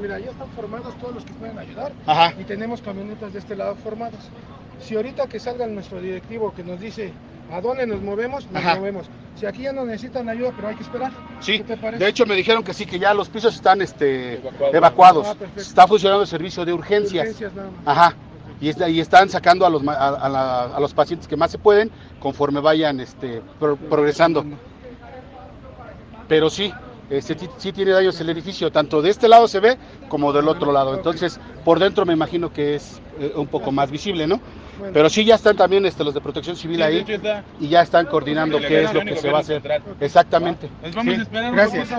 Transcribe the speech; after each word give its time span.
Mira, 0.00 0.18
ya 0.18 0.30
están 0.30 0.48
formados 0.56 0.96
todos 0.98 1.14
los 1.16 1.24
que 1.26 1.34
pueden 1.34 1.58
ayudar 1.58 1.92
Ajá. 2.06 2.32
y 2.40 2.44
tenemos 2.44 2.80
camionetas 2.80 3.34
de 3.34 3.38
este 3.38 3.54
lado 3.54 3.74
formadas. 3.76 4.30
Si 4.80 4.96
ahorita 4.96 5.26
que 5.26 5.38
salga 5.38 5.66
nuestro 5.66 6.00
directivo 6.00 6.54
que 6.54 6.64
nos 6.64 6.80
dice 6.80 7.12
a 7.52 7.60
dónde 7.60 7.86
nos 7.86 8.00
movemos, 8.00 8.46
nos 8.50 8.64
Ajá. 8.64 8.76
movemos. 8.76 9.04
Si 9.38 9.44
aquí 9.44 9.64
ya 9.64 9.74
no 9.74 9.84
necesitan 9.84 10.26
ayuda, 10.30 10.52
pero 10.56 10.68
hay 10.68 10.76
que 10.76 10.84
esperar. 10.84 11.12
Sí, 11.40 11.58
¿Qué 11.58 11.64
te 11.64 11.76
parece? 11.76 12.02
de 12.02 12.08
hecho 12.08 12.24
me 12.24 12.34
dijeron 12.34 12.64
que 12.64 12.72
sí, 12.72 12.86
que 12.86 12.98
ya 12.98 13.12
los 13.12 13.28
pisos 13.28 13.54
están 13.54 13.82
este, 13.82 14.36
Evacuados. 14.38 14.74
evacuados. 14.74 15.26
Ah. 15.28 15.36
Está 15.54 15.86
funcionando 15.86 16.22
el 16.22 16.28
servicio 16.28 16.64
de 16.64 16.72
urgencias. 16.72 17.24
Urgencias 17.24 17.52
nada 17.52 17.68
más. 17.84 17.86
Ajá. 17.98 18.16
Y, 18.62 18.70
está- 18.70 18.88
y 18.88 19.00
están 19.00 19.28
sacando 19.28 19.66
a 19.66 19.68
los, 19.68 19.82
ma- 19.82 19.92
a, 19.92 20.08
a 20.14 20.28
la- 20.30 20.62
a 20.76 20.80
los 20.80 20.94
pacientes 20.94 21.28
que 21.28 21.36
más 21.36 21.50
se 21.50 21.58
pueden 21.58 21.90
conforme 22.20 22.60
vayan 22.60 23.00
este, 23.00 23.42
pro- 23.60 23.76
progresando. 23.76 24.46
Pero 26.26 26.48
sí, 26.48 26.72
este, 27.10 27.38
sí, 27.38 27.48
sí 27.58 27.72
tiene 27.72 27.92
daños 27.92 28.20
el 28.20 28.30
edificio, 28.30 28.70
tanto 28.70 29.02
de 29.02 29.10
este 29.10 29.28
lado 29.28 29.48
se 29.48 29.60
ve 29.60 29.78
como 30.08 30.32
del 30.32 30.48
otro 30.48 30.72
lado. 30.72 30.94
Entonces, 30.94 31.38
por 31.64 31.78
dentro 31.78 32.04
me 32.06 32.12
imagino 32.12 32.52
que 32.52 32.74
es 32.76 33.00
eh, 33.20 33.32
un 33.36 33.46
poco 33.46 33.72
más 33.72 33.90
visible, 33.90 34.26
¿no? 34.26 34.40
Pero 34.92 35.08
sí 35.08 35.24
ya 35.24 35.36
están 35.36 35.56
también 35.56 35.86
este, 35.86 36.02
los 36.02 36.14
de 36.14 36.20
protección 36.20 36.56
civil 36.56 36.82
ahí 36.82 37.04
y 37.60 37.68
ya 37.68 37.82
están 37.82 38.06
coordinando 38.06 38.58
qué 38.58 38.84
es 38.84 38.92
lo 38.92 39.02
que 39.02 39.16
se 39.16 39.30
va 39.30 39.38
a 39.38 39.40
hacer. 39.40 39.62
Exactamente. 40.00 40.68
Nos 40.82 40.94
vamos 40.94 41.18
a 41.18 41.22
esperar 41.22 41.50
un 41.50 41.56
Gracias. 41.56 41.90